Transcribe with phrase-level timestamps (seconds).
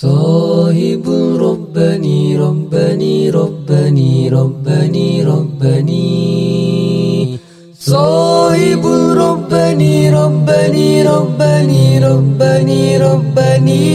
[0.00, 1.08] صاحب
[1.40, 6.08] ربني ربني ربني ربني ربني
[7.80, 8.86] صاحب
[9.16, 13.86] ربني ربني ربني ربني ربني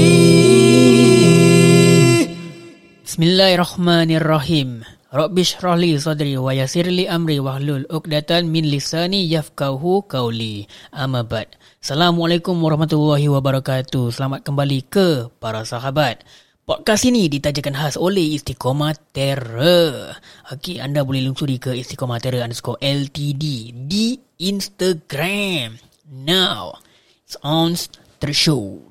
[3.06, 4.91] Bismillahirrahmanirrahim.
[5.12, 10.72] Rabbi shrah li sadri wa yassir li amri wahlul 'uqdatan min lisani yafqahu qawli.
[10.96, 11.52] Amma ba'd.
[11.84, 14.08] Assalamualaikum warahmatullahi wabarakatuh.
[14.08, 16.24] Selamat kembali ke para sahabat.
[16.64, 20.16] Podcast ini ditajakan khas oleh Istiqomah Terror.
[20.48, 25.76] Okey, anda boleh lungsuri ke Istiqomah Terror underscore LTD di Instagram.
[26.08, 26.80] Now,
[27.28, 27.76] it's on
[28.24, 28.91] the show.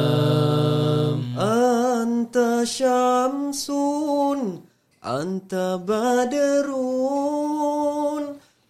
[5.10, 5.54] أنت
[5.88, 6.66] بدر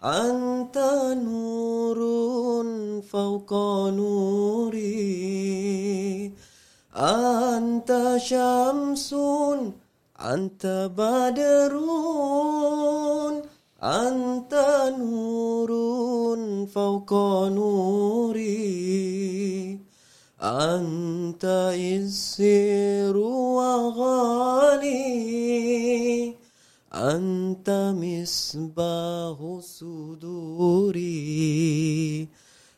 [0.05, 0.78] أنت
[1.25, 1.98] نور
[3.03, 3.53] فوق
[3.91, 4.86] نوري
[6.97, 9.14] أنت شمس
[10.20, 11.72] أنت بدر
[13.83, 14.55] أنت
[14.98, 15.70] نور
[16.67, 17.12] فوق
[17.48, 18.67] نوري
[20.42, 21.45] أنت
[21.78, 24.81] إسر وغالي
[26.94, 31.08] أنت مصباح صدوري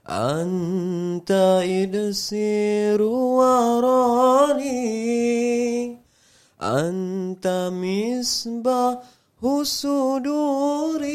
[0.08, 1.32] أنت
[1.64, 4.74] إدسر وراني
[6.62, 9.00] أنت مصباح
[9.64, 11.14] صدوري.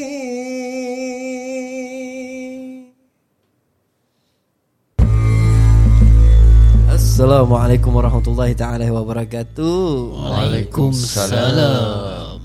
[7.19, 9.75] Assalamualaikum warahmatullahi taala wabarakatuh.
[10.23, 12.39] Waalaikumsalam.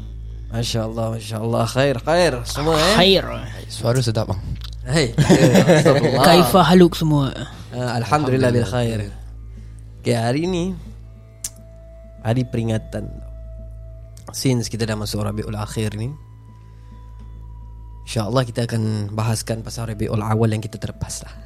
[0.50, 2.94] Masya Allah, Masya Allah, khair, khair semua eh.
[2.98, 3.22] Khair.
[3.70, 4.42] Suara sedap bang
[4.82, 5.14] Hey.
[6.26, 7.30] Kaifa haluk semua?
[7.70, 9.14] Ah, Alhamdulillah bil khair.
[10.02, 10.74] Okay, hari ni
[12.26, 13.06] hari peringatan.
[14.34, 16.10] Since kita dah masuk Rabiul Akhir ni,
[18.10, 21.43] InsyaAllah kita akan bahaskan pasal Rabiul Awal yang kita terlepas lah.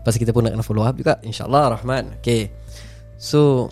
[0.00, 1.20] Pasal kita pun nak kena follow up juga.
[1.20, 2.20] InsyaAllah Rahman.
[2.20, 2.48] Okay
[3.20, 3.68] So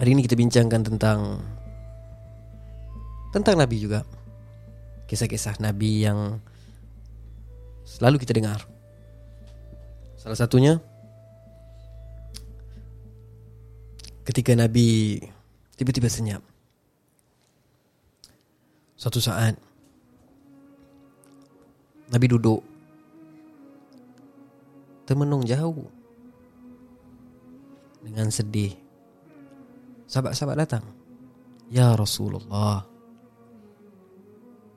[0.00, 1.44] Hari ini kita bincangkan tentang
[3.30, 4.02] Tentang Nabi juga.
[5.04, 6.40] Kisah-kisah Nabi yang
[7.84, 8.64] Selalu kita dengar.
[10.16, 10.80] Salah satunya
[14.24, 15.20] Ketika Nabi
[15.76, 16.40] Tiba-tiba senyap.
[18.94, 19.58] Suatu saat
[22.08, 22.73] Nabi duduk
[25.04, 25.88] Termenung jauh.
[28.04, 28.76] Dengan sedih.
[30.04, 30.84] Sahabat-sahabat datang.
[31.72, 32.84] Ya Rasulullah.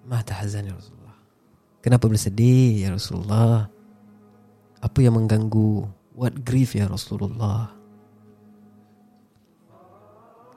[0.08, 1.20] Ma tahzan ya Rasulullah.
[1.84, 3.68] Kenapa bersedih ya Rasulullah?
[4.80, 5.88] Apa yang mengganggu?
[6.16, 7.76] What grief ya Rasulullah?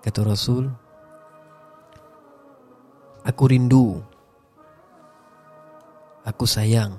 [0.00, 0.70] Kata Rasul
[3.20, 4.00] Aku rindu.
[6.24, 6.96] Aku sayang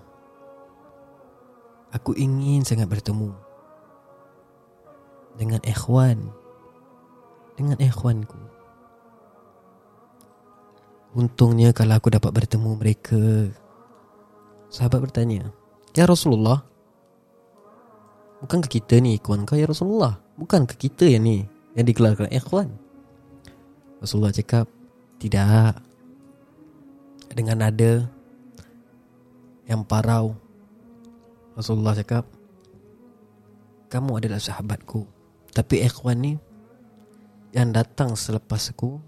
[1.92, 3.36] Aku ingin sangat bertemu
[5.36, 6.32] Dengan ikhwan
[7.60, 8.40] Dengan ikhwanku.
[11.12, 13.52] Untungnya kalau aku dapat bertemu mereka
[14.72, 15.52] Sahabat bertanya
[15.92, 16.64] Ya Rasulullah
[18.40, 20.16] Bukankah kita ni ikhwan kau ya Rasulullah?
[20.40, 21.44] Bukankah kita yang ni
[21.76, 22.72] Yang dikelarkan ikhwan?
[24.00, 24.72] Rasulullah cakap
[25.20, 25.76] Tidak.
[27.36, 28.08] Dengan nada
[29.68, 30.40] Yang parau
[31.56, 32.24] Rasulullah cakap
[33.92, 35.04] Kamu adalah sahabatku.
[35.52, 36.34] Tapi ikhwan ni
[37.52, 39.00] Yang datang selepas aku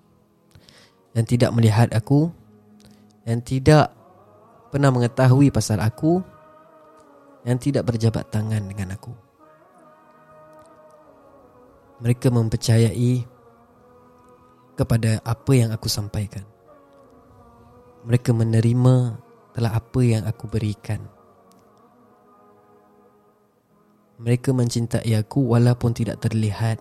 [1.15, 2.27] Yang tidak melihat aku
[3.23, 3.95] Yang tidak
[4.75, 6.19] Pernah mengetahui pasal aku
[7.47, 9.13] Yang tidak berjabat tangan dengan aku.
[12.03, 13.23] Mereka mempercayai
[14.75, 16.43] Kepada apa yang aku sampaikan.
[18.03, 18.95] Mereka menerima
[19.55, 21.12] Telah apa yang aku berikan
[24.23, 26.79] Mereka mencintai aku walaupun tidak terlihat.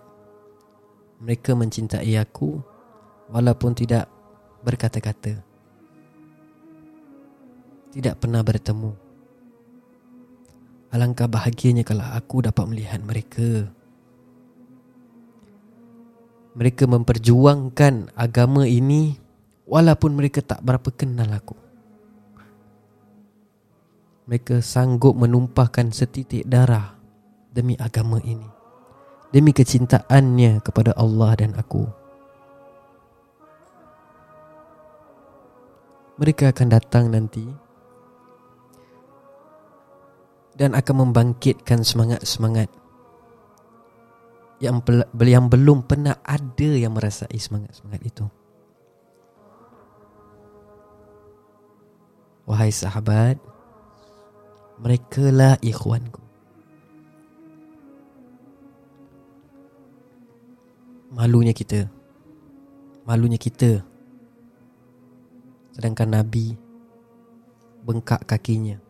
[1.19, 2.63] Mereka mencintai aku
[3.27, 4.07] walaupun tidak
[4.63, 5.43] berkata-kata.
[7.91, 8.95] Tidak pernah bertemu.
[10.95, 13.67] Alangkah bahagianya kalau aku dapat melihat mereka.
[16.55, 19.17] Mereka memperjuangkan agama ini
[19.65, 21.57] Walaupun mereka tak berapa kenal aku
[24.29, 27.02] Mereka sanggup menumpahkan setitik darah
[27.53, 28.49] Demi agama ini.
[29.29, 31.85] Demi kecintaannya kepada Allah dan aku.
[36.17, 37.45] Mereka akan datang nanti
[40.53, 42.69] Dan akan membangkitkan semangat-semangat
[44.63, 44.79] yang,
[45.19, 48.25] yang belum pernah ada yang merasai semangat-semangat itu.
[52.47, 53.39] Wahai sahabat
[54.79, 56.22] Mereka lah ikhwanku
[61.13, 61.85] Malunya kita
[63.05, 63.85] Malunya kita
[65.77, 66.57] Sedangkan Nabi
[67.85, 68.81] Bengkak kakinya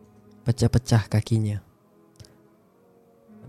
[0.48, 1.60] Pecah-pecah kakinya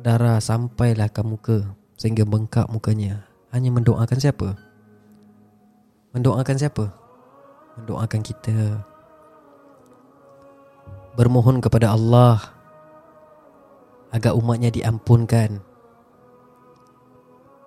[0.04, 3.24] Darah sampailah ke muka Sehingga bengkak mukanya
[3.56, 4.60] Hanya mendoakan siapa?
[6.12, 6.92] Mendoakan siapa?
[7.80, 8.84] Mendoakan kita
[11.16, 12.44] bermohon kepada Allah
[14.12, 15.64] agar umatnya diampunkan.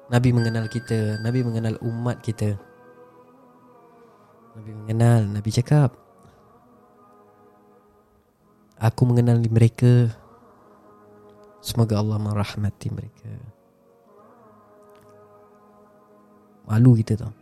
[0.08, 2.56] Nabi mengenal kita, Nabi mengenal umat kita.
[4.56, 5.94] Nabi mengenal, Nabi cakap,
[8.78, 10.06] Aku mengenal mereka
[11.58, 13.26] Semoga Allah merahmati mereka
[16.70, 17.34] Malu kita tau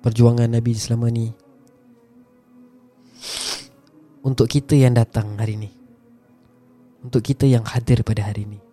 [0.00, 1.28] Perjuangan Nabi selama ni
[4.26, 5.70] untuk kita yang datang hari ini.
[7.06, 8.65] Untuk kita yang hadir pada hari ini.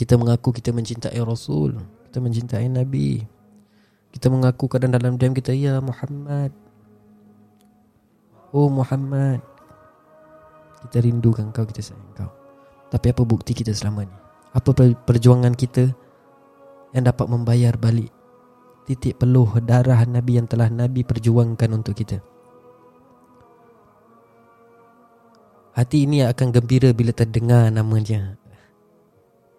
[0.00, 1.76] Kita mengaku kita mencintai Rasul.
[2.08, 3.20] Kita mencintai Nabi.
[4.08, 6.56] Kita mengaku kadang dalam diam kita, Ya Muhammad.
[8.56, 9.44] Oh Muhammad.
[10.88, 12.32] Kita rindukan kau, kita sayang kau.
[12.88, 14.16] Tapi apa bukti kita selama ni?
[14.56, 14.72] Apa
[15.04, 15.92] perjuangan kita
[16.96, 18.10] yang dapat membayar balik
[18.90, 22.18] titik peluh darah Nabi yang telah Nabi perjuangkan untuk kita.
[25.78, 28.34] Hati ini akan gembira bila terdengar namanya.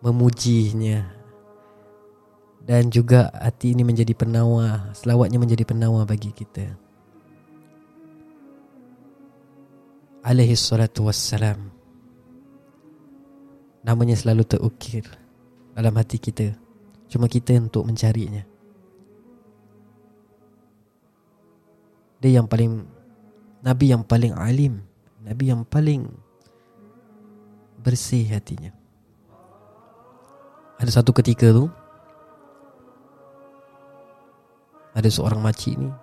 [0.01, 1.05] Memujinya.
[2.61, 4.93] Dan juga hati ini menjadi penawar.
[4.97, 6.77] Selawatnya menjadi penawar bagi kita.
[10.21, 11.73] Alaihi salatu wassalam.
[13.81, 15.05] Namanya selalu terukir
[15.73, 16.53] dalam hati kita.
[17.09, 18.45] Cuma kita untuk mencarinya.
[22.21, 22.85] Dia yang paling
[23.65, 24.81] Nabi yang paling alim
[25.25, 26.05] Nabi yang paling
[27.81, 28.80] Bersih hatinya
[30.81, 31.69] Ada satu ketika tu
[34.97, 35.93] Ada seorang makcik ni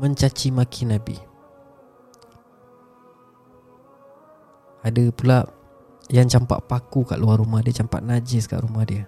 [0.00, 1.20] Mencaci maki Nabi.
[4.80, 5.44] Ada pula
[6.08, 9.04] Yang campak paku kat luar rumah dia Campak najis kat rumah dia.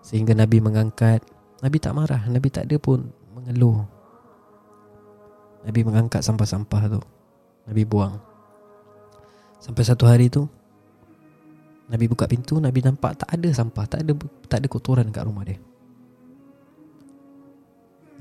[0.00, 1.20] Sehingga Nabi mengangkat.
[1.60, 3.84] Nabi tak marah Nabi tak ada pun mengeluh.
[5.60, 7.00] Nabi mengangkat sampah-sampah tu.
[7.68, 8.16] Nabi buang.
[9.60, 10.48] Sampai satu hari tu
[11.90, 14.12] Nabi buka pintu Nabi nampak tak ada sampah Tak ada
[14.46, 15.58] tak ada kotoran kat rumah dia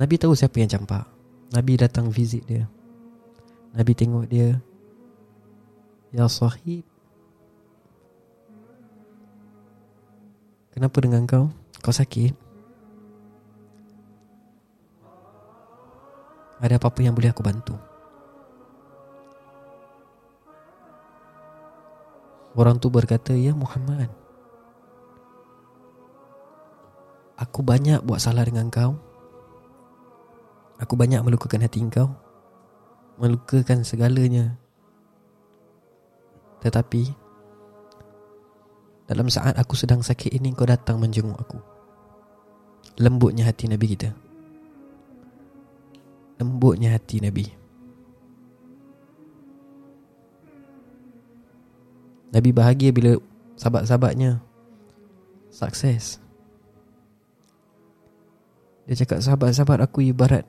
[0.02, 1.06] Nabi tahu siapa yang campak
[1.54, 2.66] Nabi datang visit dia
[3.78, 4.58] Nabi tengok dia
[6.10, 6.82] Ya sahib
[10.74, 11.52] Kenapa dengan kau?
[11.84, 12.32] Kau sakit?
[16.64, 17.89] Ada apa-apa yang boleh aku bantu
[22.60, 24.12] Orang tu berkata Ya Muhammad
[27.40, 29.00] Aku banyak buat salah dengan kau.
[30.76, 32.12] Aku banyak melukakan hati kau.
[33.16, 34.60] Melukakan segalanya.
[36.60, 37.16] Tetapi
[39.08, 41.64] Dalam saat aku sedang sakit ini Kau datang menjenguk aku.
[43.00, 44.12] Lembutnya hati Nabi kita.
[46.44, 47.59] Lembutnya hati Nabi.
[52.30, 53.18] Nabi bahagia bila
[53.58, 54.42] sahabat-sahabatnya
[55.50, 56.22] sukses.
[58.86, 60.46] Dia cakap sahabat-sahabat aku ibarat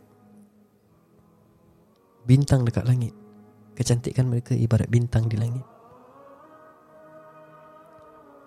[2.25, 3.13] bintang dekat langit.
[3.77, 5.65] Kecantikan mereka ibarat bintang di langit.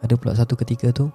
[0.04, 1.08] Ada pula satu ketika tu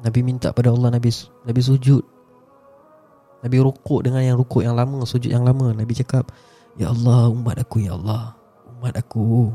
[0.00, 1.12] Nabi minta pada Allah Nabi
[1.44, 2.04] Nabi sujud
[3.40, 6.32] Nabi rukuk dengan yang rukuk yang lama Sujud yang lama Nabi cakap
[6.80, 8.32] Ya Allah umat aku ya Allah.
[8.80, 9.52] Umat aku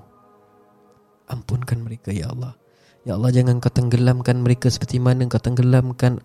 [1.25, 2.53] Ampunkan mereka ya Allah.
[3.01, 6.21] Ya Allah jangan kau tenggelamkan mereka Seperti mana kau tenggelamkan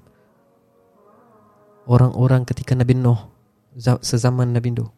[1.88, 3.16] Orang-orang ketika Nabi Nuh
[3.80, 4.92] Sezaman Nabi Nuh.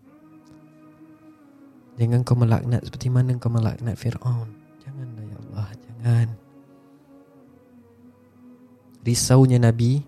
[2.03, 4.51] Jangan kau melaknat Seperti mana kau melaknat Fir'aun.
[4.83, 6.29] Janganlah ya Allah Jangan.
[9.07, 10.03] Risaunya Nabi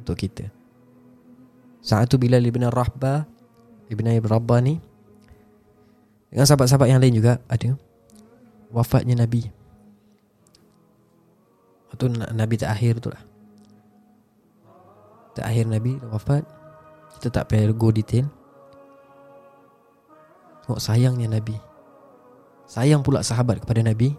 [0.00, 0.48] untuk kita.
[1.84, 3.39] Saat tu Bilal ibn Rahbah
[3.90, 4.78] Ibn Ibn Rabah ni
[6.30, 7.74] dengan sahabat-sahabat yang lain juga ada
[8.70, 9.50] wafatnya Nabi.
[11.90, 13.22] Itu Nabi terakhir tu lah.
[15.34, 16.46] Terakhir Nabi wafat.
[17.18, 18.30] Kita tak payah go detail.
[20.62, 21.58] Tengok sayangnya Nabi.
[22.70, 24.14] Sayang pula sahabat kepada Nabi.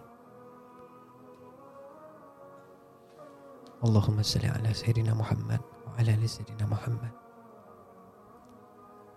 [3.81, 7.20] Allahumma salli ala Sayyidina Muhammad wa ala ali Sayyidina Muhammad.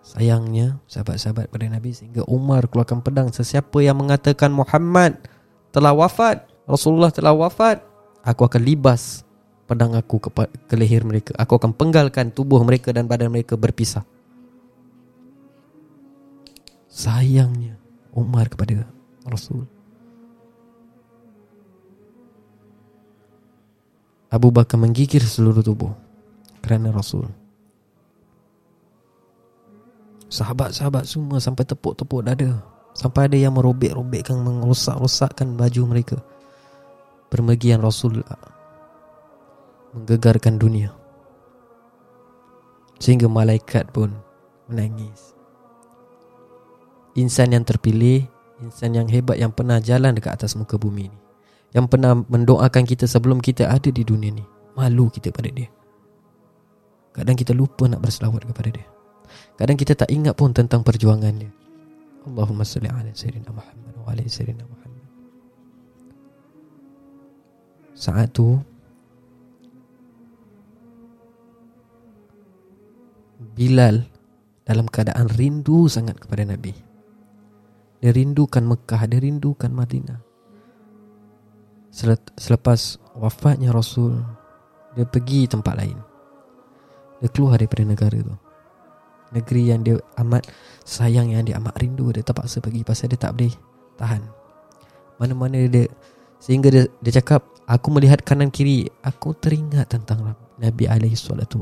[0.05, 5.17] Sayangnya sahabat-sahabat pada Nabi sehingga Umar keluarkan pedang sesiapa yang mengatakan Muhammad
[5.73, 7.81] telah wafat, Rasulullah telah wafat,
[8.21, 9.25] aku akan libas
[9.65, 10.29] pedang aku ke,
[10.69, 11.33] ke leher mereka.
[11.41, 14.05] Aku akan penggalkan tubuh mereka dan badan mereka berpisah.
[16.85, 17.81] Sayangnya
[18.13, 18.85] Umar kepada
[19.25, 19.65] Rasul.
[24.29, 25.97] Abu Bakar menggigir seluruh tubuh
[26.61, 27.25] kerana Rasul.
[30.35, 32.59] Sahabat-sahabat semua sampai tepuk-tepuk dada.
[32.91, 36.19] Sampai ada yang merobek-robekkan Merosak-rosakkan baju mereka.
[37.31, 38.19] Permergian Rasul
[39.95, 40.91] Menggegarkan dunia.
[42.99, 44.11] Sehingga malaikat pun
[44.67, 45.31] Menangis.
[47.15, 48.27] Insan yang terpilih
[48.59, 51.19] Insan yang hebat yang pernah jalan dekat atas muka bumi ni.
[51.71, 54.43] Yang pernah mendoakan kita sebelum kita ada di dunia ni.
[54.75, 55.71] Malu kita pada dia.
[57.15, 58.94] Kadang kita lupa nak berselawat kepada dia
[59.55, 61.51] Kadang kita tak ingat pun tentang perjuangan dia.
[62.27, 65.05] Allahumma salli ala sayyidina Muhammad wa ala sayyidina Muhammad.
[67.95, 68.59] Saat tu
[73.55, 74.03] Bilal
[74.67, 76.75] dalam keadaan rindu sangat kepada Nabi.
[78.03, 80.19] Dia rindukan Mekah, dia rindukan Madinah.
[82.35, 84.19] Selepas wafatnya Rasul,
[84.99, 85.95] dia pergi tempat lain.
[87.23, 88.35] Dia keluar daripada negara tu
[89.33, 90.45] negeri yang dia amat
[90.85, 93.53] sayang yang dia amat rindu dia terpaksa pergi pasal dia tak boleh
[93.97, 94.21] tahan.
[95.17, 95.87] Mana-mana dia
[96.37, 101.57] sehingga dia, dia cakap aku melihat kanan kiri aku teringat tentang Nabi alaihi salatu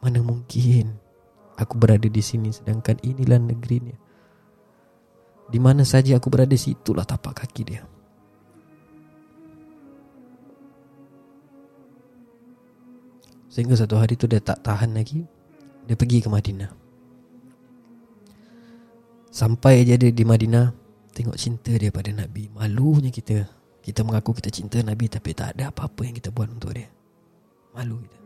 [0.00, 0.96] mana mungkin
[1.60, 3.96] aku berada di sini sedangkan inilah negerinya.
[5.50, 7.82] Di mana saja aku berada situlah tapak kaki dia.
[13.50, 15.26] Sehingga satu hari tu dia tak tahan lagi
[15.90, 16.70] dia pergi ke Madinah.
[19.34, 20.80] Sampai je dia di Madinah
[21.10, 22.46] Tengok cinta dia pada Nabi.
[22.54, 23.42] Malunya kita.
[23.82, 26.86] Kita mengaku kita cinta Nabi Tapi tak ada apa-apa yang kita buat untuk dia.
[27.74, 28.18] Malu kita.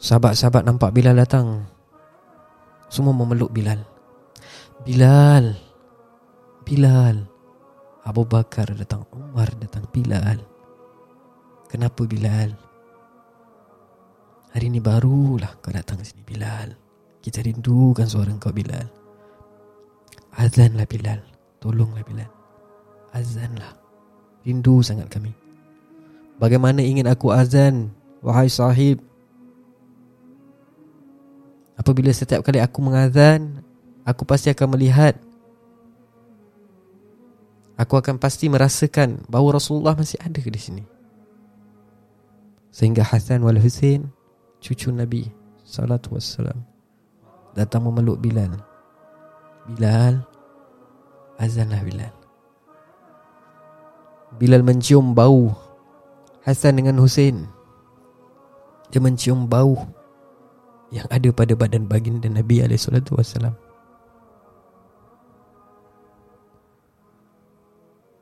[0.00, 1.68] Sahabat-sahabat nampak Bilal datang.
[2.88, 3.84] Semua memeluk Bilal.
[4.88, 5.52] Bilal!
[6.64, 7.28] Bilal!
[8.08, 9.04] Abu Bakar datang.
[9.12, 9.84] Umar datang.
[9.92, 10.57] Bilal
[11.68, 12.56] Kenapa Bilal?
[14.56, 16.72] Hari ni barulah kau datang sini Bilal.
[17.20, 18.88] Kita rindukan suara kau Bilal.
[20.40, 21.20] Azanlah Bilal.
[21.60, 22.32] Tolonglah Bilal.
[23.12, 23.76] Azanlah.
[24.48, 25.28] Rindu sangat kami.
[26.40, 27.92] Bagaimana ingin aku azan
[28.24, 29.04] Wahai sahib?
[31.76, 33.60] Apabila setiap kali aku mengazan
[34.08, 35.20] Aku pasti akan melihat.
[37.76, 40.97] Aku akan pasti merasakan Bahawa Rasulullah masih ada di sini
[42.68, 44.12] Sehingga Hasan wal Husain
[44.60, 45.28] Cucu Nabi
[45.64, 46.60] Salatu wassalam
[47.56, 48.52] Datang memeluk Bilal.
[49.72, 50.20] Bilal
[51.38, 52.12] Azanlah Bilal.
[54.36, 55.56] Bilal mencium bau
[56.44, 57.48] Hasan dengan Husain
[58.92, 59.88] Dia mencium bau
[60.92, 63.56] Yang ada pada badan baginda Nabi SAW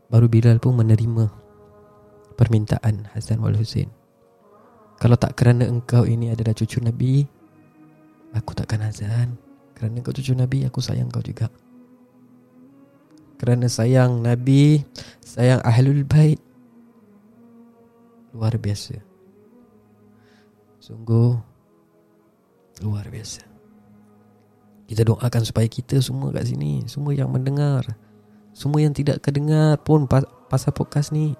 [0.07, 1.27] Baru Bilal pun menerima
[2.39, 4.06] Permintaan Hasan wal Husain
[4.97, 7.29] kalau tak kerana engkau ini adalah cucu Nabi
[8.33, 9.37] Aku takkan azan.
[9.77, 11.53] Kerana engkau cucu Nabi Aku sayang kau juga.
[13.37, 14.81] Kerana sayang Nabi
[15.21, 16.41] Sayang Ahlul Bait
[18.33, 18.97] Luar biasa.
[20.81, 21.37] Sungguh
[22.81, 23.45] Luar biasa.
[24.87, 27.85] Kita doakan supaya kita semua kat sini Semua yang mendengar
[28.57, 31.37] Semua yang tidak kedengar pun Pasal podcast ni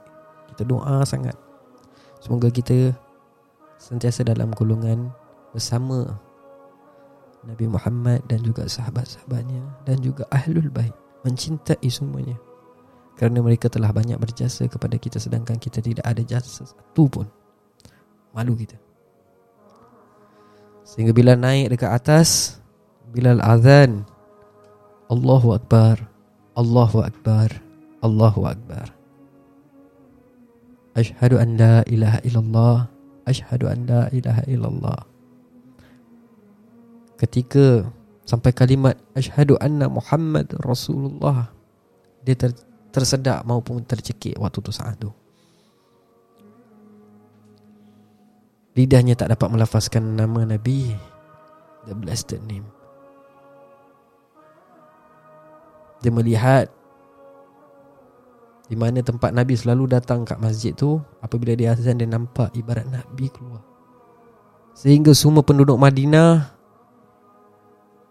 [0.53, 1.39] Kita doa sangat.
[2.21, 3.06] Semoga kita
[3.87, 5.15] sentiasa dalam golongan
[5.55, 6.19] bersama
[7.47, 10.91] Nabi Muhammad dan juga sahabat-sahabatnya dan juga ahlul bait.
[11.23, 12.35] Mencintai semuanya.
[13.15, 17.27] Kerana mereka telah banyak berjasa kepada kita sedangkan kita tidak ada jasa satu pun.
[18.35, 18.75] Malu kita.
[20.83, 22.59] Sehingga bila naik dekat atas
[23.15, 24.03] bila azan
[25.07, 26.03] Allahu akbar
[26.57, 27.53] Allahu Akbar
[28.01, 28.89] Allahu Akbar.
[30.97, 32.79] Ashhadu an la ilaha illallah
[33.27, 35.01] Ashhadu an la ilaha illallah.
[37.19, 37.91] Ketika
[38.27, 41.51] Sampai kalimat Ashhadu anna Muhammad Rasulullah
[42.27, 42.55] Dia ter,
[42.91, 45.11] tersedak maupun tercekik Waktu tu saat tu.
[48.77, 50.93] Lidahnya tak dapat melafazkan nama Nabi.
[51.89, 52.69] The blessed name.
[56.05, 56.69] Dia melihat
[58.67, 62.87] di mana tempat Nabi selalu datang kat masjid tu Apabila dia azan dia nampak ibarat
[62.91, 63.63] Nabi keluar.
[64.75, 66.51] Sehingga semua penduduk Madinah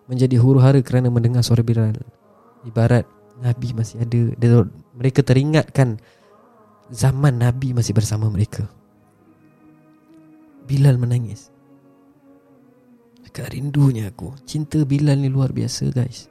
[0.08, 1.98] Menjadi huru hara kerana mendengar suara Bilal.
[2.64, 3.10] Ibarat
[3.42, 4.22] Nabi masih ada.
[4.38, 4.62] Dia,
[4.96, 5.98] Mereka teringatkan
[6.94, 8.70] Zaman Nabi masih bersama mereka.
[10.70, 11.50] Bilal menangis.
[13.26, 14.38] Dekat rindunya aku.
[14.46, 16.30] Cinta Bilal ni luar biasa guys.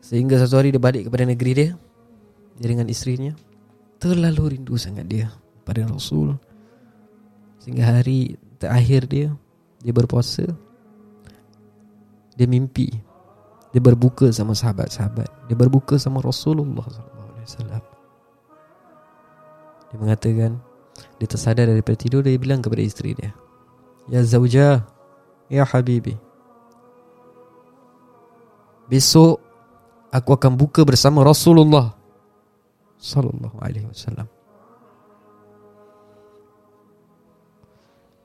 [0.00, 1.70] Sehingga satu hari dia balik kepada negeri dia
[2.58, 3.32] dengan isterinya
[4.02, 5.30] terlalu rindu sangat dia
[5.62, 6.34] pada Rasul.
[7.62, 9.28] Sehingga hari terakhir dia
[9.78, 10.46] dia berpuasa
[12.34, 12.90] dia mimpi
[13.70, 17.82] dia berbuka sama sahabat-sahabat dia berbuka sama Rasulullah sallallahu alaihi wasallam.
[19.88, 20.50] Dia mengatakan
[21.18, 23.30] dia tersadar daripada tidur dia bilang kepada isteri dia
[24.08, 24.82] ya zauja
[25.52, 26.16] ya habibi
[28.88, 29.38] besok
[30.08, 31.97] aku akan buka bersama Rasulullah
[32.98, 34.26] sallallahu alaihi wasallam.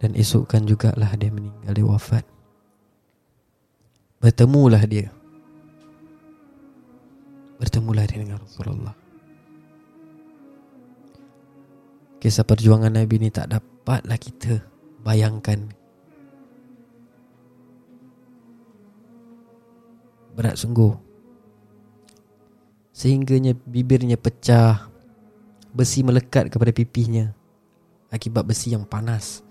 [0.03, 2.25] Dan esok kan jugalah dia meninggal dia wafat.
[4.19, 5.07] Bertemulah dia.
[7.55, 8.95] Bertemulah dia dengan Rasulullah.
[12.19, 14.63] Kisah perjuangan Nabi ni tak dapatlah kita
[15.03, 15.71] bayangkan.
[20.35, 21.02] Berat sungguh.
[22.93, 24.87] Sehingganya bibirnya pecah
[25.73, 27.33] Besi melekat kepada pipinya
[28.13, 29.41] Akibat besi yang panas.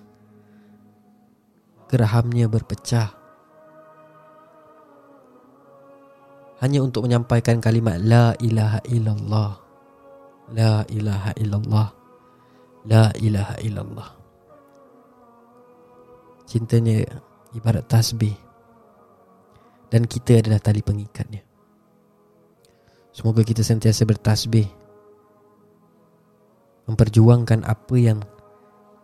[1.91, 3.11] Gerahamnya berpecah.
[6.63, 9.59] Hanya untuk menyampaikan kalimat La ilaha illallah.
[10.55, 11.89] La ilaha illallah.
[12.87, 14.11] La ilaha illallah.
[16.47, 17.03] Cintanya
[17.59, 18.39] ibarat tasbih.
[19.91, 21.52] Dan kita adalah tali pengikatnya
[23.13, 24.65] Semoga kita sentiasa bertasbih.
[26.89, 28.25] Memperjuangkan apa yang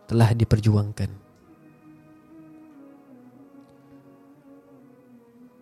[0.09, 1.29] telah diperjuangkan.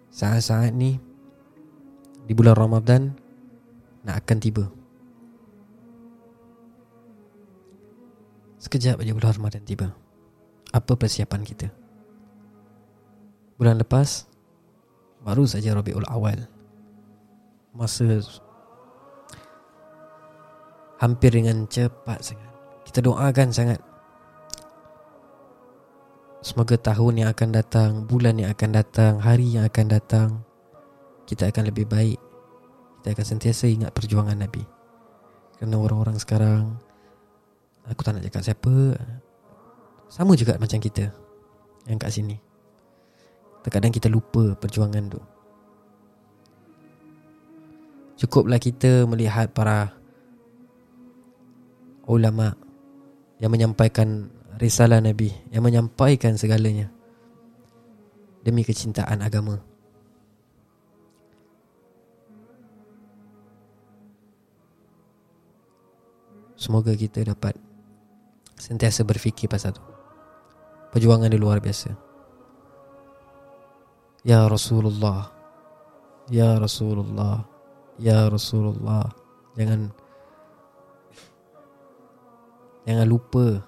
[0.09, 0.97] Saat-saat ni
[2.25, 3.13] Di bulan Ramadan
[4.07, 4.65] Nak akan tiba.
[8.57, 9.91] Sekejap aja bulan Ramadan tiba.
[10.71, 11.67] Apa persiapan kita?
[13.59, 14.25] Bulan lepas
[15.21, 16.56] Baru saja Rabiul Awal
[17.73, 18.21] masa
[20.97, 22.51] hampir dengan cepat sangat.
[22.87, 23.79] Kita doakan sangat.
[26.41, 30.29] Semoga tahun yang akan datang, bulan yang akan datang, hari yang akan datang,
[31.27, 32.21] kita akan lebih baik.
[33.01, 34.63] Kita akan sentiasa ingat perjuangan Nabi.
[35.59, 36.77] Kerana orang-orang sekarang,
[37.83, 38.95] aku tak nak cakap siapa,
[40.07, 41.11] sama juga macam kita
[41.89, 42.39] yang kat sini.
[43.65, 45.19] Terkadang kita lupa perjuangan tu.
[48.17, 49.93] Cukuplah kita melihat para
[52.09, 52.57] ulama
[53.37, 56.89] yang menyampaikan risalah Nabi, yang menyampaikan segalanya
[58.41, 59.61] demi kecintaan agama.
[66.57, 67.53] Semoga kita dapat
[68.57, 69.83] sentiasa berfikir pasal itu.
[70.89, 71.93] Perjuangan dia luar biasa.
[74.25, 75.29] Ya Rasulullah.
[76.33, 77.56] Ya Rasulullah.
[77.97, 79.09] Ya Rasulullah
[79.57, 79.89] Jangan
[82.85, 83.65] Jangan lupa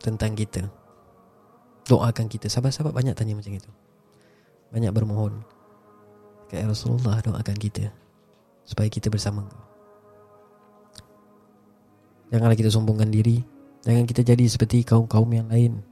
[0.00, 0.64] Tentang kita.
[1.84, 2.48] Doakan kita.
[2.48, 3.68] Sahabat-sahabat banyak tanya macam itu.
[4.72, 5.44] Banyak bermohon.
[6.48, 7.92] Ya Rasulullah doakan kita
[8.64, 9.44] Supaya kita bersama
[12.32, 13.42] Janganlah kita sombongkan diri.
[13.82, 15.82] Jangan kita jadi seperti kaum-kaum yang lain.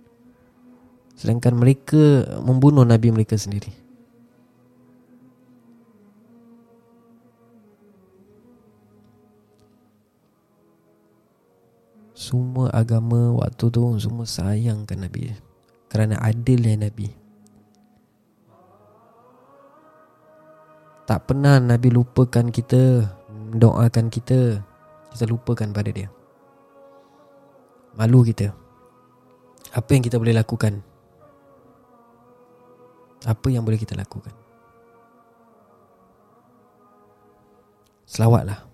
[1.19, 3.88] Sedangkan mereka membunuh Nabi mereka sendiri
[12.19, 15.31] Semua agama waktu tu Semua sayangkan Nabi.
[15.87, 17.15] Kerana adilnya Nabi.
[21.07, 23.07] Tak pernah Nabi lupakan kita
[23.49, 24.61] Doakan kita.
[25.09, 26.13] Kita lupakan pada dia.
[27.97, 28.53] Malu kita.
[29.73, 30.85] Apa yang kita boleh lakukan?
[33.25, 34.37] Apa yang boleh kita lakukan?
[38.05, 38.68] Selawatlah.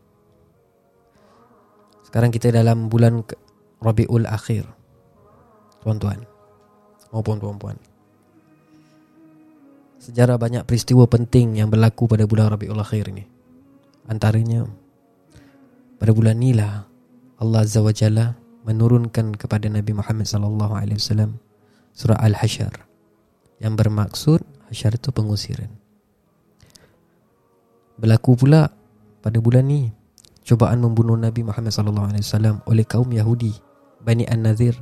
[2.15, 3.27] Sekarang kita dalam bulan
[3.83, 4.63] Rabiul Akhir.
[5.83, 6.23] Tuan-tuan
[7.11, 7.75] maupun puan-puan.
[9.99, 13.27] Sejarah banyak peristiwa penting yang berlaku pada bulan Rabiul Akhir ini.
[14.07, 14.63] Antaranya
[15.99, 16.87] pada bulan inilah
[17.43, 21.43] Allah Azza wa Jalla menurunkan kepada Nabi Muhammad sallallahu alaihi wasallam
[21.99, 22.79] surah Al-Hasyr
[23.59, 24.39] yang bermaksud
[24.71, 25.67] hasyar itu pengusiran.
[27.99, 28.71] Berlaku pula
[29.19, 30.04] pada bulan ini
[30.45, 33.57] cubaan membunuh Nabi Muhammad sallallahu alaihi wasallam oleh kaum Yahudi
[34.05, 34.77] Bani An-Nazir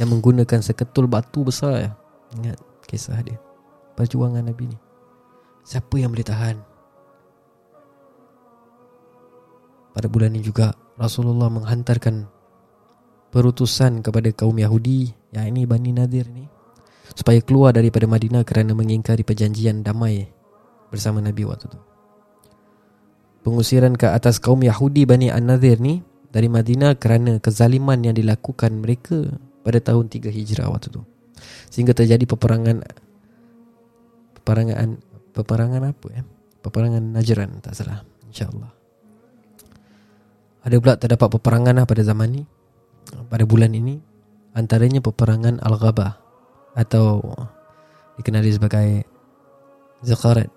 [0.00, 1.90] yang menggunakan seketul batu besar ya.
[2.36, 3.36] Ingat kisah dia.
[3.96, 4.78] Perjuangan Nabi ni.
[5.64, 6.56] Siapa yang boleh tahan?
[9.96, 12.28] Pada bulan ini juga Rasulullah menghantarkan
[13.32, 16.48] perutusan kepada kaum Yahudi yang ini Bani Nadir ni
[17.16, 20.28] supaya keluar daripada Madinah kerana mengingkari perjanjian damai
[20.92, 21.80] bersama Nabi waktu tu.
[23.46, 26.02] Pengusiran ke atas kaum Yahudi Bani An-Nadir ni
[26.34, 29.22] dari Madinah kerana kezaliman yang dilakukan mereka
[29.62, 31.06] pada tahun 3 Hijrah waktu tu.
[31.70, 32.82] Sehingga terjadi peperangan
[34.34, 34.98] peperangan
[35.30, 36.22] peperangan apa ya?
[36.58, 38.02] Peperangan Najran tak salah.
[38.26, 38.74] Insya-Allah.
[40.66, 42.42] Ada pula terdapat peperangan lah pada zaman ni
[43.30, 44.02] pada bulan ini
[44.58, 46.12] antaranya peperangan Al-Ghabah
[46.74, 47.22] atau
[48.18, 49.06] dikenali sebagai
[50.02, 50.50] Zakarat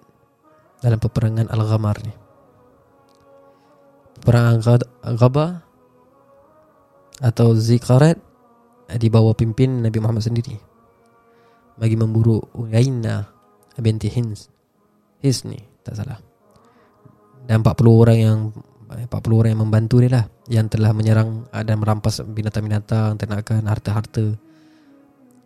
[0.82, 2.29] dalam peperangan Al-Ghamar ni.
[4.20, 5.52] Peperangan Al-Ghabah
[7.20, 8.20] atau Zikarat
[8.90, 10.56] di bawah pimpin Nabi Muhammad sendiri.
[11.80, 13.32] Bagi memburu Uyainah
[13.80, 14.52] binti Hins.
[15.24, 16.20] His ni tak salah.
[17.48, 18.40] Dan 40 orang yang
[18.90, 19.08] 40
[19.40, 24.34] orang yang membantu dia lah yang telah menyerang dan merampas binatang-binatang ternakan harta-harta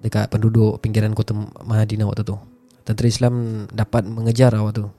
[0.03, 2.35] dekat penduduk pinggiran kota Madinah waktu tu.
[2.83, 4.91] Tentera Islam dapat mengejar waktu tu.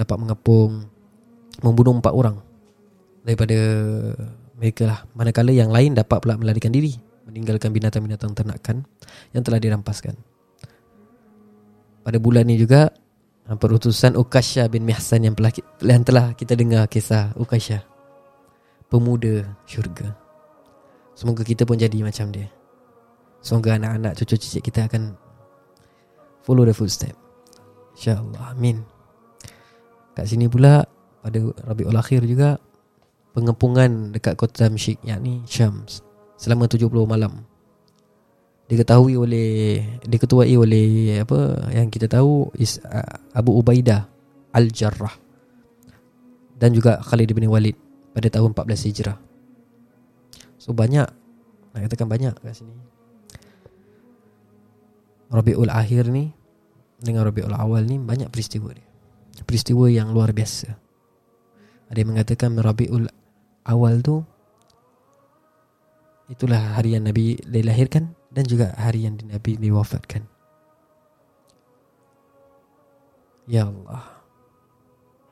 [0.00, 0.88] Dapat mengepung
[1.60, 2.36] membunuh empat orang
[3.24, 3.58] daripada
[4.56, 4.98] mereka lah.
[5.16, 6.96] Manakala yang lain dapat pula melarikan diri
[7.30, 8.82] meninggalkan binatang-binatang ternakan
[9.30, 10.18] yang telah dirampaskan.
[12.02, 12.90] Pada bulan ni juga
[13.46, 17.86] perutusan Ukasha bin Mihsan yang telah, yang telah kita dengar kisah Ukasha
[18.90, 20.10] pemuda syurga.
[21.14, 22.50] Semoga kita pun jadi macam dia.
[23.40, 25.14] Semoga anak-anak cucu cicit kita akan
[26.42, 27.14] follow the footstep.
[27.94, 28.52] Insyaallah.
[28.52, 28.82] Amin.
[30.16, 30.82] Kat sini pula
[31.20, 32.56] pada Rabiul Akhir juga
[33.36, 36.02] pengepungan dekat kota Damsyik yakni Syams
[36.40, 37.44] selama 70 malam
[38.70, 42.78] diketahui oleh diketuai oleh apa yang kita tahu is
[43.34, 44.06] Abu Ubaidah
[44.54, 45.14] Al-Jarrah
[46.60, 47.74] dan juga Khalid bin Walid
[48.12, 49.18] pada tahun 14 Hijrah.
[50.60, 51.08] So banyak
[51.72, 52.74] nak katakan banyak kat sini.
[55.30, 56.34] Rabiul Akhir ni
[57.00, 58.86] dengan Rabiul Awal ni banyak peristiwa dia.
[59.46, 60.89] Peristiwa yang luar biasa.
[61.90, 63.10] Ada yang mengatakan Rabiul
[63.66, 64.22] Awal tu
[66.30, 70.22] itulah hari yang Nabi dilahirkan dan juga hari yang Nabi diwafatkan.
[73.50, 74.22] Ya Allah.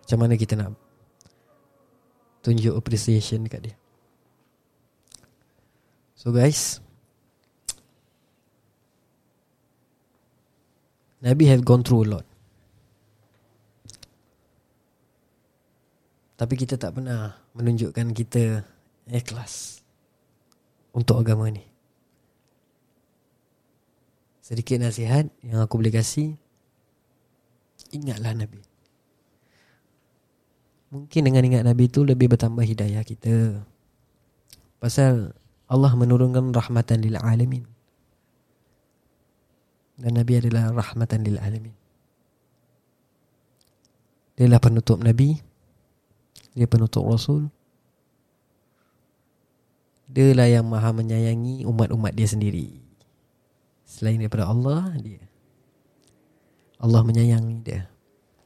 [0.03, 0.75] Macam mana kita nak
[2.42, 3.77] tunjuk appreciation dekat dia?
[6.18, 6.83] So guys,
[11.23, 12.27] Nabi have gone through a lot.
[16.38, 18.62] Tapi kita tak pernah menunjukkan kita
[19.11, 19.83] ikhlas
[20.94, 21.66] untuk agama ni.
[24.38, 26.38] Sedikit nasihat yang aku boleh kasih
[27.88, 28.61] Ingatlah Nabi.
[30.88, 33.64] Mungkin dengan ingat Nabi tu Lebih bertambah hidayah kita.
[34.79, 35.33] Pasal
[35.68, 37.64] Allah menurunkan rahmatan lil alamin.
[39.98, 41.74] Dan Nabi adalah rahmatan lil alamin.
[44.38, 45.47] Dia adalah penutup Nabi
[46.59, 47.47] Dia penutup Rasul.
[50.11, 52.83] Dia lah yang maha menyayangi umat-umat dia sendiri.
[53.87, 55.23] Selain daripada Allah dia.
[56.83, 57.87] Allah menyayangi dia.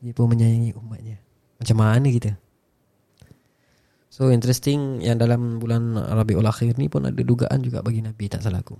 [0.04, 1.16] Dia pun menyayangi umatnya.
[1.56, 2.36] Macam mana kita?
[4.12, 8.44] So interesting Yang dalam bulan Rabiul Akhir ni pun Ada dugaan juga bagi Nabi Tak
[8.44, 8.76] salah aku.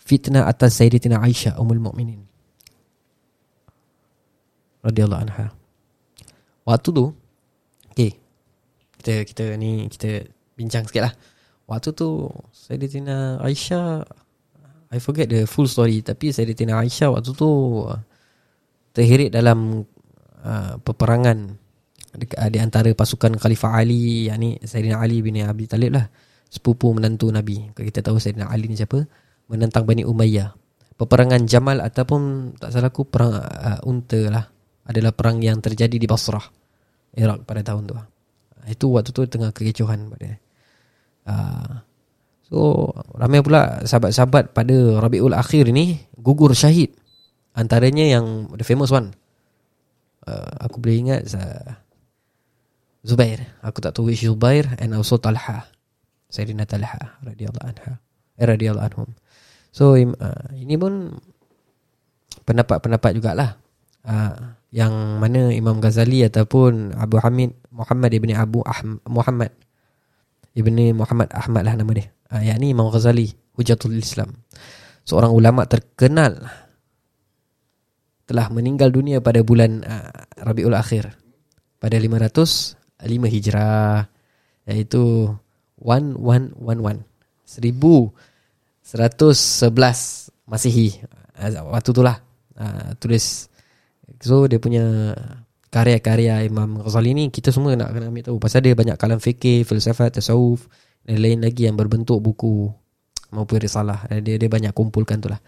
[0.00, 2.24] Fitnah atas Sayyidatina Aisyah Umul Mu'minin
[4.86, 5.46] radhiyallahu anha.
[6.62, 7.04] Waktu tu
[9.06, 10.18] Kita kita ni Kita
[10.58, 11.14] bincang sikit lah.
[11.70, 14.02] Waktu tu Sayyidatina Aisyah
[14.90, 17.50] I forget the full story Tapi Sayyidatina Aisyah waktu tu
[18.90, 19.86] Terhirit dalam
[20.42, 21.38] uh, Peperangan
[22.18, 26.10] di, di antara pasukan Khalifah Ali Yang ni Sayyidina Ali bin Abi Talib lah.
[26.50, 27.70] Sepupu menantu Nabi.
[27.78, 29.06] Kita tahu Sayyidina Ali ni siapa?
[29.46, 30.50] Menentang Bani Umayyah.
[30.98, 34.48] Peperangan Jamal ataupun Tak salah aku Perang uh, Unta lah.
[34.86, 36.42] Adalah perang yang terjadi di Basrah
[37.14, 38.15] Iraq pada tahun tu.
[38.66, 40.30] Itu waktu tu tengah kekecohan pada.
[41.26, 41.86] Ah,
[42.46, 46.94] so ramai pula sahabat-sahabat pada Rabiul Akhir ni gugur syahid.
[47.56, 49.16] Antaranya yang the famous one.
[50.26, 51.22] Uh, aku boleh ingat
[53.06, 53.54] Zubair.
[53.62, 55.70] Aku tak tahu which Zubair and also Talha.
[56.26, 58.02] Sayyidina Talha radhiyallahu anha.
[58.34, 59.08] Eh, radhiyallahu anhum.
[59.70, 61.14] So uh, ini pun
[62.42, 63.56] pendapat-pendapat jugalah.
[64.02, 69.48] Uh, yang mana Imam Ghazali ataupun Abu Hamid Muhammad ibni Abu Ahm, Muhammad
[70.52, 72.12] ibni Muhammad Ahmad lah nama dia.
[72.28, 74.36] Uh, yang ni Imam Ghazali Hujatul Islam.
[75.08, 76.44] Seorang ulama terkenal
[78.28, 81.08] telah meninggal dunia pada bulan uh, Rabiul Akhir
[81.80, 82.76] pada 505
[83.08, 84.12] Hijrah
[84.68, 85.32] iaitu
[85.80, 88.12] 1111 1111
[90.44, 91.00] Masihi
[91.40, 92.20] uh, waktu tu lah
[92.60, 93.55] uh, tulis
[94.22, 95.14] so dia punya
[95.70, 99.66] karya-karya Imam Ghazali ni kita semua nak kena ambil tahu pasal dia banyak kalam fikih,
[99.66, 100.70] filsafat, tasawuf
[101.04, 102.70] dan lain lagi yang berbentuk buku
[103.34, 105.42] maupun risalah Eh, dia dia banyak kumpulkan tu lah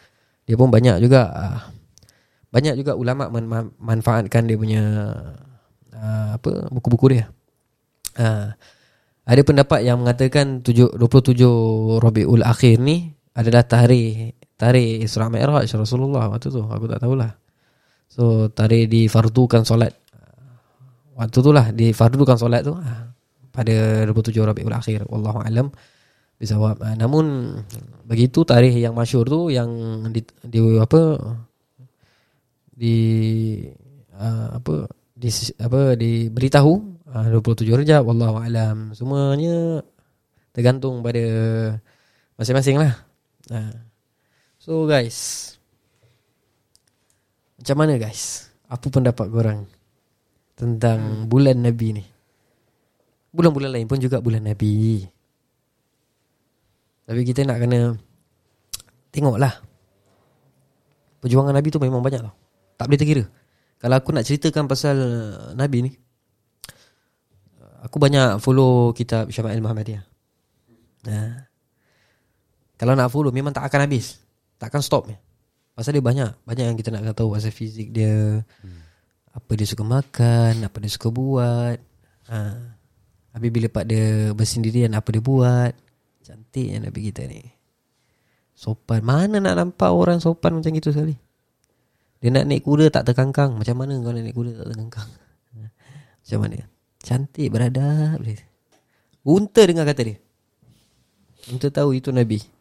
[0.48, 1.60] dia pun banyak juga uh,
[2.48, 4.82] banyak juga ulama man, man, manfaatkan dia punya
[5.92, 7.28] uh, apa buku-buku dia.
[8.16, 8.56] Uh,
[9.28, 11.36] ada pendapat yang mengatakan 7, 27
[12.00, 17.36] Rabiul Akhir ni adalah tarikh tarikh Isra Mi'raj Rasulullah waktu tu aku tak tahulah.
[18.08, 19.92] So tarikh difardukan solat.
[21.14, 22.74] Waktu tu lah difardukan solat tu.
[23.52, 25.68] Pada 27 Rabiul Akhir wallahu alam.
[26.38, 26.80] Bisawab.
[26.80, 27.54] Uh, namun
[28.06, 29.68] begitu tarikh yang masyhur tu yang
[30.14, 31.18] di, di apa
[32.78, 32.96] di
[34.14, 34.86] uh, apa
[35.18, 36.72] di apa diberitahu
[37.10, 38.94] uh, 27 Rejab wallahu alam.
[38.94, 39.82] Semuanya
[40.54, 41.26] tergantung pada
[42.38, 42.94] masing-masing lah.
[43.50, 43.74] Uh.
[44.60, 45.57] so guys
[47.58, 48.48] macam mana guys?
[48.70, 49.66] Apa pendapat korang
[50.54, 52.04] tentang bulan Nabi ni?
[53.34, 55.04] Bulan-bulan lain pun juga bulan Nabi.
[57.08, 57.96] Tapi kita nak kena
[59.10, 59.54] tengoklah.
[61.18, 62.34] Perjuangan Nabi tu memang banyak tau.
[62.78, 63.24] Tak boleh terkira.
[63.78, 64.96] Kalau aku nak ceritakan pasal
[65.54, 65.92] Nabi ni
[67.86, 70.02] Aku banyak follow kitab Syama'il Muhammadiyah
[71.06, 71.46] nah.
[72.74, 74.18] Kalau nak follow memang tak akan habis.
[74.58, 75.06] Tak akan stop
[75.78, 78.80] Pasal dia banyak Banyak yang kita nak tahu Pasal fizik dia hmm.
[79.30, 81.78] Apa dia suka makan Apa dia suka buat.
[82.34, 82.38] Ha.
[83.38, 85.70] Habis bila pak dia bersendirian Apa dia buat
[86.26, 87.46] Cantik yang Nabi kita ni
[88.58, 89.06] Sopan.
[89.06, 91.14] Mana nak nampak orang sopan macam itu sekali?
[92.18, 93.54] Dia nak naik kuda tak terkangkang.
[93.54, 95.10] Macam mana kau nak naik kuda tak terkangkang?
[96.26, 96.66] Macam mana?
[96.98, 98.18] Cantik beradab.
[98.18, 98.42] Dia.
[99.22, 100.18] Unta dengar kata dia.
[101.54, 102.57] Unta tahu itu Nabi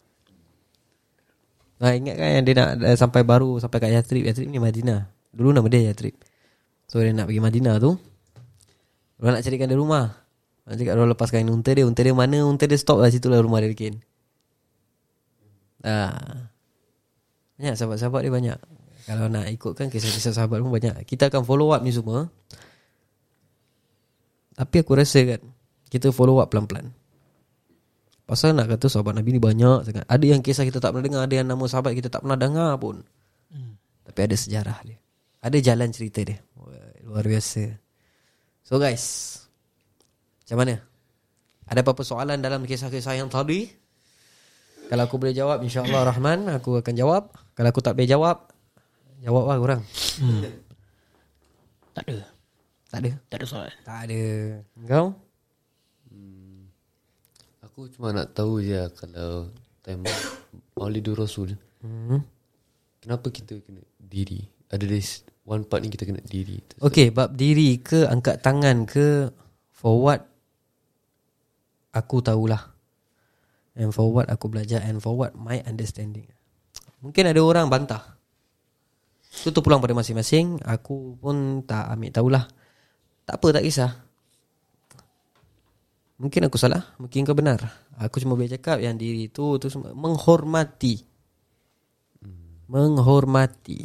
[1.78, 4.26] Nah, ingat kan yang dia nak uh, sampai baru Sampai kat Yatrib.
[4.26, 5.06] Yatrib ni Madinah.
[5.30, 6.18] Dulu nama dia Yatrib.
[6.90, 7.94] So dia nak pergi Madinah tu.
[9.22, 10.13] Orang nak carikan dia rumah.
[10.66, 11.86] Nak cakap orang lepaskan unta dia.
[11.86, 12.46] Unta dia mana?
[12.46, 14.02] Unta dia stop lah situ lah rumah dia bikin
[15.86, 16.50] Ah,
[17.58, 18.60] Banyak sahabat-sahabat dia banyak.
[19.08, 20.94] Kalau nak ikutkan kisah-kisah sahabat pun banyak.
[21.08, 22.28] Kita akan follow up ni semua.
[24.58, 25.42] Tapi aku rasa kan
[25.88, 26.92] kita follow up pelan-pelan.
[28.28, 30.04] Pasal nak kata sahabat Nabi ni banyak sangat.
[30.04, 32.76] Ada yang kisah kita tak pernah dengar, ada yang nama sahabat kita tak pernah dengar
[32.76, 33.00] pun.
[33.48, 33.80] Hmm.
[34.04, 35.00] Tapi ada sejarah dia.
[35.40, 36.38] Ada jalan cerita dia.
[37.08, 37.72] Luar biasa.
[38.68, 39.40] So guys,
[40.44, 40.76] macam mana?
[41.72, 43.63] Ada apa-apa soalan dalam kisah-kisah yang tadi?
[44.92, 47.32] Kalau aku boleh jawab, insyaAllah Rahman, aku akan jawab.
[47.56, 48.52] Kalau aku tak boleh jawab,
[49.18, 49.82] Jawab lah korang
[50.22, 50.42] Hmm.
[51.94, 52.18] Tak ada.
[52.90, 53.76] Tak ada Tak ada soalan.
[53.82, 54.22] Tak ada
[54.86, 55.08] Kau
[57.78, 59.54] Aku cuma nak tahu je lah kalau
[59.86, 60.02] time
[60.82, 61.54] Maulidur Rasul.
[61.86, 62.26] hmm.
[62.98, 64.50] Kenapa kita kena diri?
[64.74, 66.58] Ada this one part ni kita kena diri.
[66.82, 69.30] Okay bab diri ke Angkat tangan ke
[69.70, 70.26] For what
[71.94, 72.74] Aku tahulah
[73.78, 76.26] And for what aku belajar And for what my understanding
[77.06, 78.18] Mungkin ada orang bantah
[79.38, 82.44] Itu terpulang pada masing-masing Aku pun tak ambil tahulah
[83.30, 84.07] Tak apa tak kisah
[86.17, 87.62] Mungkin aku salah Mungkin kau benar.
[88.01, 91.06] Aku cuma boleh cakap Yang diri itu tu semua Menghormati.
[92.67, 93.80] Menghormati.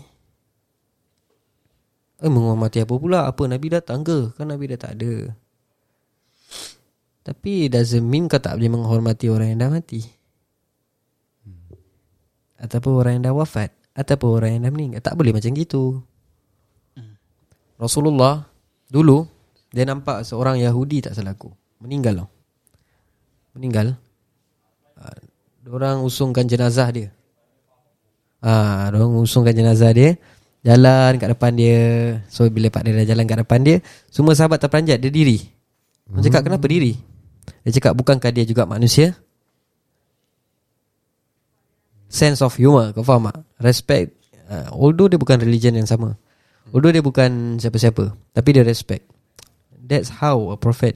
[2.23, 3.31] Eh menghormati apa pula?
[3.31, 4.35] Apa Nabi datang ke?
[4.35, 5.35] Kan Nabi dah tak ada.
[7.23, 10.03] Tapi doesn't mean kau tak boleh menghormati orang yang dah mati.
[12.59, 13.71] Ataupun orang yang dah wafat.
[13.95, 15.03] Ataupun orang yang dah meninggal.
[15.03, 16.03] Tak boleh macam gitu.
[17.79, 18.47] Rasulullah
[18.87, 19.27] Dulu
[19.75, 22.29] Dia nampak seorang Yahudi tak salah aku Meninggal tau.
[23.59, 23.99] Meninggal.
[24.95, 25.19] Uh,
[25.67, 27.09] Diorang usungkan jenazah dia.
[28.39, 30.15] Ah, uh, Diorang usungkan jenazah dia.
[30.63, 31.83] Jalan kat depan dia.
[32.31, 33.77] So bila pak dia dah jalan kat depan dia
[34.15, 35.03] Semua sahabat terperanjat.
[35.03, 35.43] Dia diri.
[36.07, 36.95] Dia cakap kenapa diri?
[37.67, 39.19] Dia cakap bukankah dia juga manusia?
[42.07, 43.43] Sense of humor Kau faham tak?
[43.59, 44.15] Respect
[44.47, 46.15] uh, Although dia bukan religion yang sama.
[46.71, 49.09] Although dia bukan siapa-siapa Tapi dia respect.
[49.83, 50.95] That's how a prophet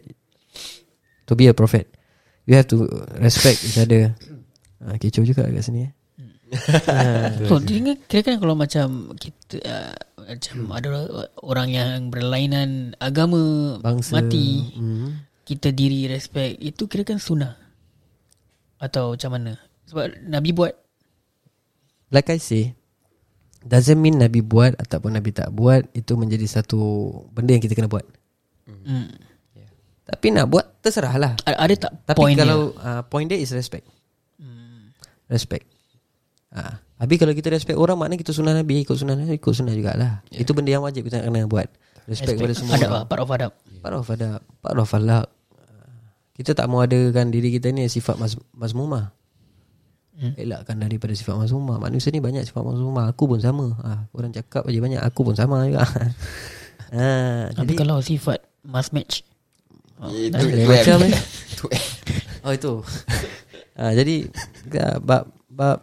[1.26, 1.90] To be a prophet
[2.46, 2.86] You have to
[3.18, 4.14] respect each other
[4.82, 5.92] uh, Kecoh juga kat sini eh.
[7.50, 9.94] So dia kira kan kalau macam kita uh,
[10.30, 10.88] macam ada
[11.42, 15.26] orang yang berlainan agama Bangsa mati hmm.
[15.42, 17.58] kita diri respect itu kira kan sunnah
[18.78, 19.58] atau macam mana
[19.90, 20.74] sebab nabi buat
[22.10, 22.78] Like I say
[23.66, 26.78] Doesn't mean Nabi buat Ataupun Nabi tak buat Itu menjadi satu
[27.34, 28.06] Benda yang kita kena buat
[28.70, 29.35] hmm.
[30.06, 33.50] Tapi nak buat Terserah lah ada, ada tak Tapi point kalau uh, Point dia is
[33.50, 33.82] respect.
[35.26, 35.66] Respect.
[36.54, 38.86] Uh, Habis kalau kita respect orang Maknanya kita sunnah Nabi.
[38.86, 40.22] Ikut sunnah Nabi Ikut sunnah jugalah.
[40.30, 40.46] Yeah.
[40.46, 41.66] Itu benda yang wajib Kita kena buat.
[42.06, 42.94] Respect, kepada semua adab orang.
[42.94, 43.52] lah, part of adab.
[43.82, 45.26] Part of adab Part of alak
[46.38, 49.10] Kita tak mau adakan Diri kita ni Sifat mas, mazmumah.
[50.16, 50.32] Hmm.
[50.38, 51.82] Elakkan daripada sifat mazmumah.
[51.82, 53.10] Manusia ni banyak sifat mazmumah.
[53.10, 53.74] Aku pun sama.
[53.82, 55.82] Ha, Orang cakap aja banyak Aku pun sama juga.
[56.94, 59.25] Ha, tapi Jadi kalau sifat must match
[59.96, 61.08] Itu Lain itu macam M.
[61.08, 61.14] eh.
[62.44, 62.72] Oh itu
[63.80, 64.28] ha, Jadi
[65.00, 65.78] Bab Bab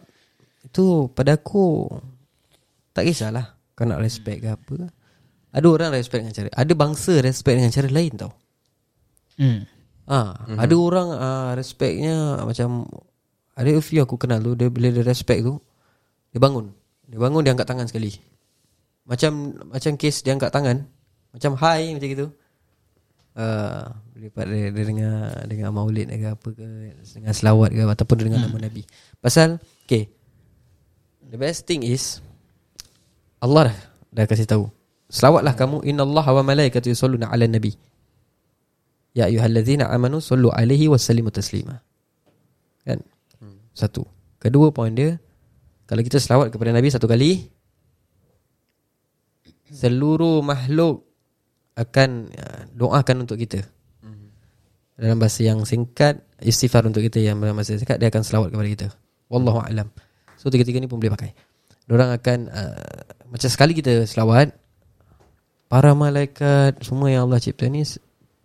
[0.62, 1.90] Itu pada aku
[2.94, 4.88] Tak kisahlah Kau nak respect ke apa
[5.50, 8.32] Ada orang respect dengan cara Ada bangsa respect dengan cara lain tau
[9.42, 9.60] hmm.
[10.04, 10.58] Ah, mm-hmm.
[10.60, 12.84] ada orang ah, respectnya macam
[13.56, 15.56] ada a few aku kenal tu dia bila dia respect tu
[16.34, 16.68] dia bangun.
[17.08, 18.12] Dia bangun dia angkat tangan sekali.
[19.08, 20.84] Macam macam kes dia angkat tangan
[21.32, 22.26] macam hi macam gitu.
[23.34, 26.66] Uh, lepas dia, dia dengar dengar maulid ke apa ke
[27.18, 28.86] dengan selawat ke ataupun dia dengar nama nabi.
[29.18, 30.06] Pasal okay.
[31.26, 32.22] The best thing is
[33.42, 33.78] Allah dah,
[34.14, 34.70] dah kasih tahu.
[35.10, 37.74] Selawatlah kamu innallaha wa malaikatahu yusalluna 'alan nabi.
[39.14, 41.82] Ya ayyuhallazina amanu sallu alaihi wasallimu taslima.
[42.86, 43.02] Kan?
[43.74, 44.06] Satu.
[44.38, 45.18] Kedua poin dia
[45.84, 47.48] kalau kita selawat kepada Nabi satu kali
[49.68, 51.03] seluruh makhluk
[51.74, 53.62] akan uh, doakan untuk kita.
[54.94, 58.68] Dalam bahasa yang singkat istighfar untuk kita yang dalam bahasa singkat dia akan selawat kepada
[58.70, 58.86] kita.
[59.26, 59.90] Wallahu a'lam.
[60.38, 61.34] So tiga-tiga ni pun boleh pakai.
[61.90, 64.54] Orang akan uh, macam sekali kita selawat
[65.66, 67.82] para malaikat semua yang Allah cipta ni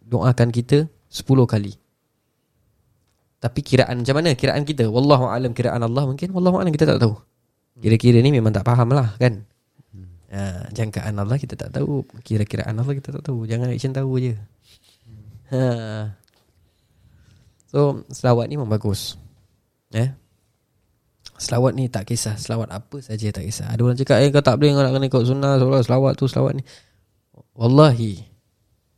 [0.02, 1.78] doakan kita 10 kali.
[3.40, 4.34] Tapi kiraan macam mana?
[4.34, 4.90] Kiraan kita.
[4.90, 7.14] Wallahu alam kiraan Allah mungkin wallahu alam kita tak tahu.
[7.80, 9.46] Kira-kira ni memang tak faham lah kan.
[10.30, 12.06] Ha, jangkaan Allah kita tak tahu.
[12.22, 13.50] Kira-kiraan Allah kita tak tahu.
[13.50, 14.34] Jangan action tahu je.
[15.50, 16.14] Ha.
[17.70, 19.18] So selawat ni memang bagus.
[19.94, 20.14] Eh?
[21.40, 24.60] Selawat ni tak kisah Selawat apa saja tak kisah Ada orang cakap Eh kau tak
[24.60, 26.64] boleh Kau nak kena ikut sunnah Selawat, selawat tu selawat ni
[27.56, 28.14] Wallahi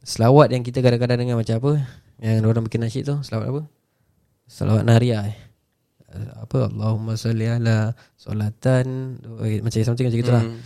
[0.01, 1.71] Selawat yang kita kadang-kadang dengar macam apa
[2.17, 3.61] Yang orang bikin nasyid tu Selawat apa
[4.49, 5.37] Selawat Naria eh.
[6.41, 10.59] Apa Allahumma salli ala Solatan eh, Macam macam gitu lah Hmm.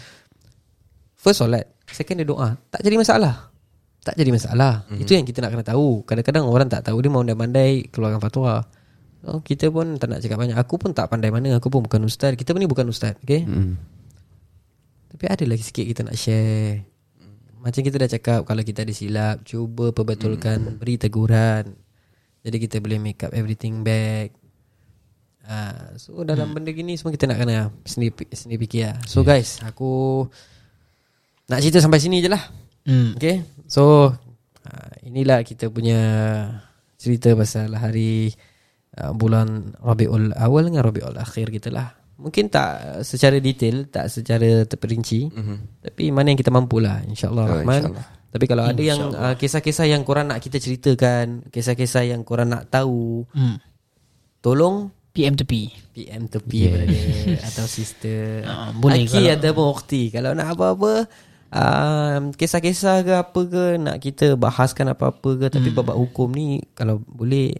[1.25, 1.65] First solat.
[1.89, 2.53] Second dia doa.
[2.69, 3.49] Tak jadi masalah.
[4.05, 4.85] Tak jadi masalah.
[4.85, 5.01] Mhm.
[5.01, 6.05] Itu yang kita nak kena tahu.
[6.05, 7.01] Kadang-kadang orang tak tahu.
[7.01, 8.61] Dia mau pandai Keluarkan fatwa.
[9.25, 10.53] Oh, Kita pun tak nak cakap banyak.
[10.53, 11.57] Aku pun tak pandai mana.
[11.57, 12.37] Aku pun bukan ustaz.
[12.37, 13.81] Kita pun ni bukan ustaz Okay Hmm.
[15.09, 16.85] Tapi ada lagi sikit kita nak share.
[17.65, 21.73] Macam kita dah cakap Kalau kita ada silap Cuba perbetulkan Beri teguran.
[22.45, 24.37] Jadi kita boleh make up everything back.
[25.49, 28.97] Ah, so dalam benda gini semua kita nak kena sendiri, sendiri fikir lah.
[29.09, 30.25] So guys, aku
[31.45, 32.41] nak cerita sampai sini je lah.
[32.81, 33.17] Hmm.
[33.17, 34.13] Okay So
[34.61, 35.97] uh, Inilah kita punya
[36.95, 38.29] Cerita pasal hari
[38.93, 44.63] uh, Bulan Rabiul Awal dengan Rabiul Akhir kita lah Mungkin tak secara detail Tak secara
[44.63, 45.81] terperinci Mhm.
[45.81, 48.07] Tapi mana yang kita mampu lah InsyaAllah Oh, Rahman insyaAllah.
[48.29, 52.69] Tapi kalau ada yang uh, Kisah-kisah yang korang nak kita ceritakan Kisah-kisah yang korang nak
[52.69, 53.57] tahu Hmm.
[54.39, 56.71] Tolong PM tepi PM tepi yeah.
[56.71, 57.07] brother
[57.49, 61.07] Atau sister Ah, boleh Aki kalau- ataupun ukti Kalau nak apa-apa
[61.49, 65.77] um, Kisah-kisah ke apa ke Nak kita bahaskan apa-apa ke Tapi Hmm.
[65.77, 67.53] babak hukum ni Kalau boleh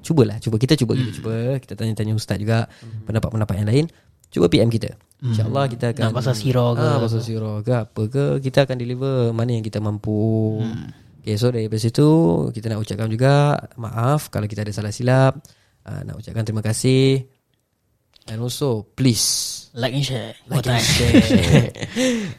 [0.00, 1.16] Cubalah cuba Kita cuba Kita Hmm.
[1.16, 2.66] cuba Kita tanya-tanya ustaz juga
[3.02, 3.84] Pendapat-pendapat yang lain
[4.28, 6.08] Cuba PM kita InsyaAllah kita akan Hmm.
[6.08, 6.82] Nak pasal sirah ke?
[6.84, 10.90] ah, Pasal sirah ke apa ke Kita akan deliver Mana yang kita mampu Hmm.
[11.22, 12.08] Okay so dari situ
[12.50, 15.38] Kita nak ucapkan juga Maaf Kalau kita ada salah silap
[15.84, 17.30] uh, Nak ucapkan terima kasih
[18.28, 19.68] And also Please.
[19.72, 20.36] Like and share.
[20.52, 21.72] Like and share.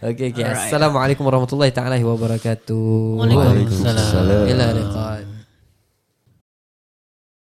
[0.14, 0.46] Okay okay.
[0.46, 0.70] Alright.
[0.70, 3.18] Assalamualaikum warahmatullahi taala wabarakatuh.
[3.18, 4.54] Waalaikumsalam.
[4.54, 5.33] Ila liqa